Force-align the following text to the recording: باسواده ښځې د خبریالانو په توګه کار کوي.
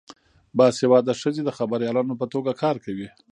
باسواده 0.57 1.13
ښځې 1.21 1.41
د 1.45 1.49
خبریالانو 1.57 2.13
په 2.21 2.25
توګه 2.33 2.51
کار 2.63 2.75
کوي. 2.85 3.07